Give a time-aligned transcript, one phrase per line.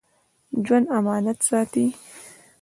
[0.65, 1.85] ژوندي امانت ساتي